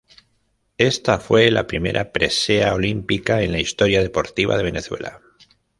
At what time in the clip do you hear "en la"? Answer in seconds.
3.43-3.59